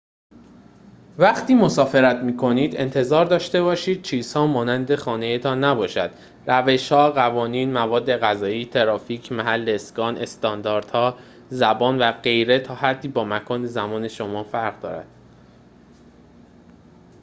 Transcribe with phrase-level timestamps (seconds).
[1.17, 6.11] وقتی مسافرت می‌کنید انتظار داشته باشید چیزها مانند خانه‌تان نباشد
[6.47, 11.17] روش‌ها قوانین مواد غذایی ترافیک محل اسکان استانداردها
[11.49, 15.07] زبان و غیره تا حدی با مکان زندگی شما متفاوت است